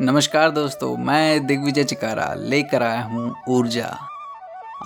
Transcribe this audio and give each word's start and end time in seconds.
नमस्कार 0.00 0.50
दोस्तों, 0.50 0.96
मैं 0.96 1.46
दिग्विजय 1.46 1.84
चिकारा 1.84 2.32
लेकर 2.34 2.82
आया 2.82 3.02
हूँ 3.02 3.34
ऊर्जा। 3.48 3.88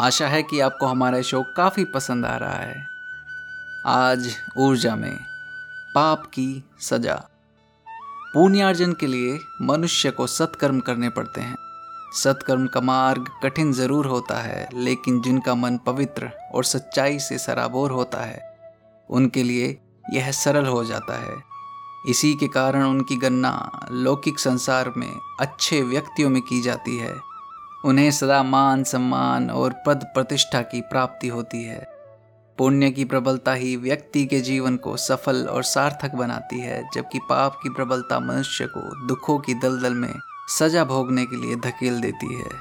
आशा 0.00 0.28
है 0.28 0.42
कि 0.42 0.58
आपको 0.60 0.86
हमारा 0.86 1.20
शो 1.22 1.42
काफ़ी 1.56 1.84
पसंद 1.84 2.26
आ 2.26 2.36
रहा 2.36 2.56
है। 2.56 2.86
आज 3.86 4.26
ऊर्जा 4.58 4.96
में 4.96 5.16
पाप 5.94 6.24
की 6.26 6.64
सजा। 6.80 7.14
पुण्यार्जन 8.34 8.92
के 8.92 9.06
लिए 9.06 9.38
मनुष्य 9.62 10.10
को 10.10 10.26
सत्कर्म 10.26 10.80
करने 10.80 11.08
पड़ते 11.08 11.40
हैं। 11.40 11.56
सत्कर्म 12.14 12.66
का 12.66 12.80
मार्ग 12.80 13.30
कठिन 13.44 13.72
ज़रूर 13.72 14.06
होता 14.06 14.40
है, 14.40 14.68
लेकिन 14.74 15.22
जिनका 15.22 15.54
मन 15.54 15.78
पवित्र 15.86 16.30
और 16.54 16.64
सच्चाई 16.64 17.18
से 17.18 17.38
सराबोर 17.38 17.90
होता 17.90 18.24
है, 18.24 18.42
उनके 19.10 19.42
लिए 19.42 19.76
यह 20.12 20.30
सरल 20.34 20.66
हो 20.66 20.84
जाता 20.84 21.22
है। 21.22 21.53
इसी 22.08 22.34
के 22.34 22.48
कारण 22.48 22.82
उनकी 22.82 23.16
गणना 23.16 23.86
लौकिक 23.90 24.38
संसार 24.38 24.92
में 24.96 25.12
अच्छे 25.40 25.82
व्यक्तियों 25.82 26.30
में 26.30 26.42
की 26.42 26.60
जाती 26.60 26.98
है। 26.98 27.20
उन्हें 27.84 28.10
सदा 28.10 28.42
मान, 28.42 28.84
सम्मान 28.84 29.50
और 29.50 29.74
पद 29.86 30.04
प्रतिष्ठा 30.14 30.62
की 30.62 30.80
प्राप्ति 30.80 31.28
होती 31.28 31.64
है। 31.64 31.94
पुण्य 32.58 32.90
की 32.90 33.04
प्रबलता 33.04 33.52
ही 33.52 33.76
व्यक्ति 33.76 34.26
के 34.26 34.40
जीवन 34.40 34.76
को 34.76 34.96
सफल 34.96 35.46
और 35.46 35.62
सार्थक 35.62 36.14
बनाती 36.14 36.60
है, 36.60 36.90
जबकि 36.94 37.18
पाप 37.18 37.60
की 37.62 37.68
प्रबलता 37.68 38.20
मनुष्य 38.20 38.66
को 38.66 39.06
दुखों 39.06 39.38
की 39.38 39.54
दलदल 39.54 39.94
में 39.94 40.14
सजा 40.48 40.84
भोगने 40.84 41.26
के 41.26 41.36
लिए 41.36 41.56
धकेल 41.56 42.00
देती 42.00 42.34
है। 42.34 42.60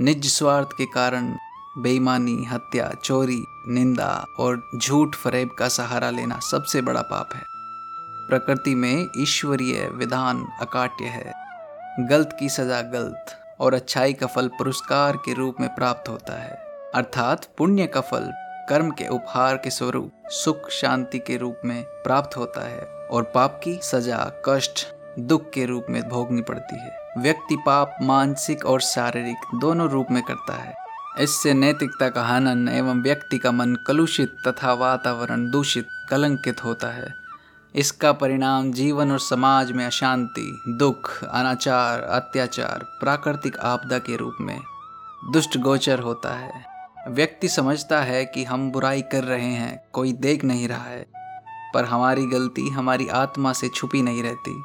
निज 0.00 0.26
स्वार्थ 0.26 0.68
के 0.78 0.86
कारण 0.86 1.36
बेईमानी, 1.78 2.44
हत्या, 2.44 2.92
चोरी, 3.04 3.44
निंदा 3.68 4.26
और 4.38 4.70
झूठ 4.76 5.14
फरेब 5.14 5.50
का 5.58 5.68
सहारा 5.68 6.10
लेना 6.10 6.38
सबसे 6.38 6.80
बड़ा 6.80 7.02
पाप 7.02 7.28
है। 7.34 7.52
प्रकृति 8.30 8.74
में 8.74 9.06
ईश्वरीय 9.18 9.88
विधान 9.94 10.46
अकाट्य 10.60 11.04
है। 11.04 11.32
गलत 12.00 12.36
की 12.40 12.48
सजा 12.48 12.82
गलत 12.82 13.26
और 13.60 13.74
अच्छाई 13.74 14.12
का 14.12 14.26
फल 14.26 14.48
पुरस्कार 14.48 15.16
के 15.16 15.34
रूप 15.34 15.56
में 15.60 15.74
प्राप्त 15.74 16.08
होता 16.08 16.42
है। 16.42 16.50
अर्थात 16.94 17.48
पुण्य 17.58 17.86
का 17.86 18.00
फल 18.00 18.32
कर्म 18.68 18.90
के 18.90 19.08
उपहार 19.08 19.56
के 19.56 19.70
स्वरूप, 19.70 20.12
सुख, 20.26 20.70
शांति 20.70 21.18
के 21.18 21.36
रूप 21.36 21.60
में 21.64 21.84
प्राप्त 21.84 22.36
होता 22.36 22.68
है 22.68 23.08
और 23.10 23.22
पाप 23.22 23.60
की 23.64 23.80
सजा, 23.82 24.42
कष्ट, 24.48 24.86
दुख 25.18 25.50
के 25.50 25.66
रूप 25.66 25.86
में 25.90 26.08
भोगनी 26.08 26.42
पड़ती 26.42 26.76
है। 26.76 26.98
व्यक्ति 27.18 27.56
पाप, 27.66 27.96
मानसिक 28.02 28.66
और 28.66 28.80
शारीरिक 28.80 29.58
दोनों 29.60 29.88
रूप 29.88 30.06
में 30.10 30.22
करता 30.22 30.54
है। 30.54 30.74
इससे 31.20 31.54
नैतिकता 31.54 32.08
का 32.08 32.22
हनन 32.22 32.68
एवं 32.68 33.02
व्यक्ति 33.02 33.38
का 33.38 33.52
मन 33.52 33.74
कलुषित 33.86 34.36
तथा 34.48 34.72
वातावरण 34.72 35.50
दूषित, 35.50 35.86
कलंकित 36.10 36.64
होता 36.64 36.88
है। 36.88 37.21
इसका 37.74 38.12
परिणाम 38.12 38.72
जीवन 38.72 39.12
और 39.12 39.18
समाज 39.18 39.70
में 39.72 39.84
अशांति, 39.86 40.62
दुख, 40.68 41.12
अनाचार, 41.24 42.00
अत्याचार, 42.00 42.84
प्राकृतिक 43.00 43.56
आपदा 43.56 43.98
के 43.98 44.16
रूप 44.16 44.36
में 44.40 44.58
दुष्ट 45.32 45.56
गोचर 45.56 45.98
होता 45.98 46.34
है। 46.34 46.64
व्यक्ति 47.08 47.48
समझता 47.48 48.00
है 48.00 48.24
कि 48.24 48.44
हम 48.44 48.70
बुराई 48.70 49.02
कर 49.02 49.24
रहे 49.24 49.52
हैं, 49.52 49.82
कोई 49.92 50.12
देख 50.12 50.44
नहीं 50.44 50.68
रहा 50.68 50.84
है, 50.84 51.06
पर 51.74 51.84
हमारी 51.84 52.26
गलती 52.26 52.68
हमारी 52.68 53.08
आत्मा 53.08 53.52
से 53.52 53.68
छुपी 53.68 54.02
नहीं 54.02 54.22
रहती। 54.22 54.62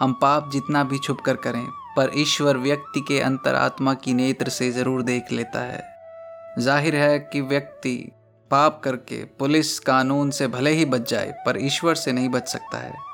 हम 0.00 0.12
पाप 0.12 0.50
जितना 0.52 0.84
भी 0.84 0.98
छुप 0.98 1.20
कर 1.20 1.36
करें, 1.36 1.66
पर 1.96 2.10
ईश्वर 2.16 2.56
व्यक्ति 2.56 3.00
के 3.00 3.20
अंतरात्मा 3.20 3.94
की 3.94 4.14
नेत्र 4.14 4.48
से 4.48 4.70
ज़रूर 4.70 5.02
देख 5.02 5.32
लेता 5.32 5.60
है। 5.60 5.82
ज़ाहिर 6.58 6.96
है 6.96 7.18
कि 7.18 7.40
व्यक्ति 7.40 8.12
पाप 8.50 8.80
करके 8.84 9.24
पुलिस 9.24 9.78
कानून 9.78 10.30
से 10.30 10.46
भले 10.46 10.70
ही 10.70 10.84
बच 10.84 11.10
जाए, 11.10 11.34
पर 11.46 11.58
ईश्वर 11.60 11.94
से 11.94 12.12
नहीं 12.12 12.28
बच 12.28 12.48
सकता 12.48 12.78
है। 12.78 13.10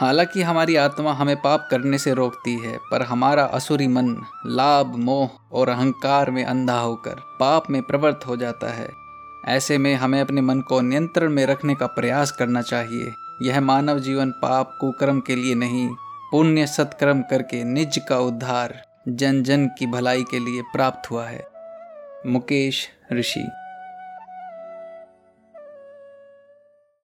हालाँकि 0.00 0.42
हमारी 0.42 0.76
आत्मा 0.76 1.12
हमें 1.12 1.36
पाप 1.36 1.68
करने 1.70 1.98
से 1.98 2.14
रोकती 2.14 2.58
है, 2.58 2.78
पर 2.90 3.02
हमारा 3.02 3.44
असुरी 3.44 3.86
मन 3.86 4.16
लाभ, 4.46 4.86
मोह 4.96 5.30
और 5.52 5.68
अहंकार 5.68 6.30
में 6.30 6.44
अंधा 6.44 6.80
होकर 6.80 7.14
पाप 7.40 7.70
में 7.70 7.82
प्रवृत्त 7.82 8.26
हो 8.26 8.36
जाता 8.36 8.72
है। 8.72 8.88
ऐसे 9.46 9.78
में 9.78 9.94
हमें 9.94 10.20
अपने 10.20 10.40
मन 10.40 10.60
को 10.60 10.80
नियंत्रण 10.80 11.30
में 11.30 11.46
रखने 11.46 11.74
का 11.74 11.86
प्रयास 11.86 12.30
करना 12.30 12.62
चाहिए। 12.62 13.12
यह 13.42 13.60
मानव 13.60 13.98
जीवन 13.98 14.30
पाप, 14.30 14.76
कुकर्म 14.80 15.20
के 15.20 15.36
लिए 15.36 15.54
नहीं, 15.54 15.88
पुण्य 16.30 16.66
सत्कर्म 16.66 17.22
करके 17.22 17.64
निज 17.64 18.00
का 18.08 18.18
उद्धार 18.18 18.82
जन 19.08 19.42
जन 19.42 19.66
की 19.66 19.86
भलाई 19.86 20.22
के 20.22 20.38
लिए 20.38 20.62
प्राप्त 20.62 21.10
हुआ 21.10 21.26
है। 21.26 21.46
मुकेश 22.26 22.88
ऋषि 23.12 23.48